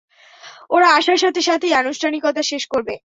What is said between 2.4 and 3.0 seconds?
শেষ করবে।